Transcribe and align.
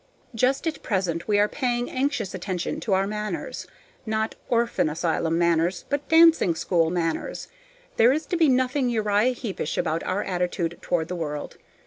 Just 0.33 0.65
at 0.65 0.81
present 0.81 1.27
we 1.27 1.37
are 1.37 1.47
paying 1.47 1.87
anxious 1.87 2.33
attention 2.33 2.79
to 2.79 2.93
our 2.93 3.05
manners 3.05 3.67
not 4.03 4.33
orphan 4.49 4.89
asylum 4.89 5.37
manners, 5.37 5.85
but 5.89 6.09
dancing 6.09 6.55
school 6.55 6.89
manners. 6.89 7.49
There 7.97 8.11
is 8.11 8.25
to 8.25 8.35
be 8.35 8.49
nothing 8.49 8.89
Uriah 8.89 9.35
Heepish 9.35 9.77
about 9.77 10.01
our 10.01 10.23
attitude 10.23 10.79
toward 10.81 11.07
the 11.07 11.15
world. 11.15 11.57